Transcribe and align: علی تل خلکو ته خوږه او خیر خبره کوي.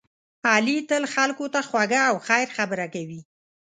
علی 0.53 0.77
تل 0.89 1.03
خلکو 1.13 1.45
ته 1.53 1.59
خوږه 1.69 2.01
او 2.09 2.15
خیر 2.27 2.47
خبره 2.57 2.85
کوي. 2.93 3.21